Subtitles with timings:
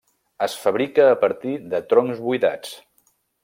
[0.45, 2.77] Es fabrica a partir de troncs buidats.